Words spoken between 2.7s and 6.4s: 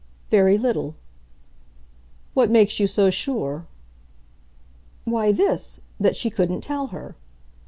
you so sure?" "Why, this that she